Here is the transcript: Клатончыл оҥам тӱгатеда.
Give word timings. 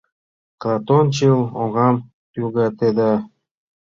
Клатончыл 0.61 1.39
оҥам 1.61 1.95
тӱгатеда. 2.31 3.13